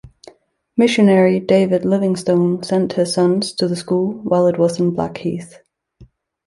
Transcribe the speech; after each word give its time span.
Missionary 0.77 1.39
David 1.39 1.85
Livingstone 1.85 2.63
sent 2.63 2.93
his 2.93 3.13
sons 3.13 3.51
to 3.53 3.67
the 3.67 3.75
school 3.75 4.13
while 4.23 4.47
it 4.47 4.57
was 4.57 4.79
in 4.79 4.95
Blackheath. 4.95 5.59